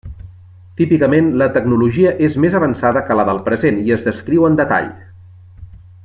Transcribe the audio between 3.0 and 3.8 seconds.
que la del present